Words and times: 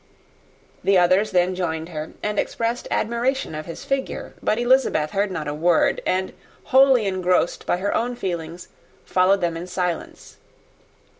The 0.83 0.97
others 0.97 1.29
then 1.29 1.53
joined 1.53 1.89
her, 1.89 2.13
and 2.23 2.39
expressed 2.39 2.89
their 2.89 2.97
admiration 2.97 3.53
of 3.53 3.67
his 3.67 3.85
figure; 3.85 4.33
but 4.41 4.57
Elizabeth 4.57 5.11
heard 5.11 5.29
not 5.29 5.47
a 5.47 5.53
word, 5.53 6.01
and, 6.07 6.33
wholly 6.63 7.05
engrossed 7.05 7.67
by 7.67 7.77
her 7.77 7.93
own 7.95 8.15
feelings, 8.15 8.69
followed 9.05 9.41
them 9.41 9.55
in 9.55 9.67
silence. 9.67 10.37